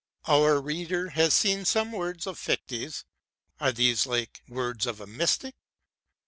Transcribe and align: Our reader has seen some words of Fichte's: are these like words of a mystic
Our 0.27 0.59
reader 0.59 1.09
has 1.09 1.35
seen 1.35 1.63
some 1.63 1.91
words 1.91 2.25
of 2.25 2.39
Fichte's: 2.39 3.05
are 3.59 3.71
these 3.71 4.07
like 4.07 4.41
words 4.49 4.87
of 4.87 4.99
a 4.99 5.05
mystic 5.05 5.53